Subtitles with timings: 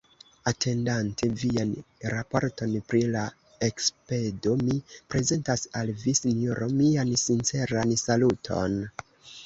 [0.51, 1.73] Atendante vian
[2.13, 3.27] raporton pri la
[3.69, 4.81] ekspedo, mi
[5.15, 8.85] prezentas al vi, Sinjoro, mian sinceran saluton.